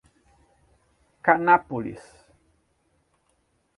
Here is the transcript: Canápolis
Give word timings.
Canápolis 1.27 2.01